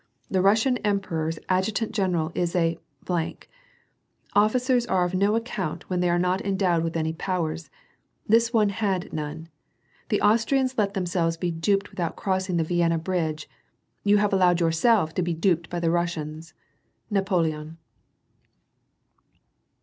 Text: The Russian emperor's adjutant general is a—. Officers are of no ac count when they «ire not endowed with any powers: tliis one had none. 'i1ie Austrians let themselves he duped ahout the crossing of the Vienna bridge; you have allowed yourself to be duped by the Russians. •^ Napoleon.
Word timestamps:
The 0.31 0.41
Russian 0.41 0.77
emperor's 0.77 1.37
adjutant 1.47 1.91
general 1.91 2.31
is 2.33 2.55
a—. 2.55 2.79
Officers 4.35 4.87
are 4.87 5.05
of 5.05 5.13
no 5.13 5.35
ac 5.35 5.43
count 5.45 5.87
when 5.91 5.99
they 5.99 6.09
«ire 6.09 6.17
not 6.17 6.41
endowed 6.43 6.83
with 6.83 6.97
any 6.97 7.13
powers: 7.13 7.69
tliis 8.27 8.51
one 8.51 8.69
had 8.69 9.13
none. 9.13 9.47
'i1ie 10.09 10.19
Austrians 10.25 10.75
let 10.75 10.95
themselves 10.95 11.37
he 11.39 11.51
duped 11.51 11.91
ahout 11.91 11.97
the 11.97 12.13
crossing 12.15 12.59
of 12.59 12.67
the 12.67 12.73
Vienna 12.77 12.97
bridge; 12.97 13.47
you 14.03 14.17
have 14.17 14.33
allowed 14.33 14.59
yourself 14.59 15.13
to 15.13 15.21
be 15.21 15.35
duped 15.35 15.69
by 15.69 15.79
the 15.79 15.91
Russians. 15.91 16.53
•^ 17.11 17.11
Napoleon. 17.11 17.77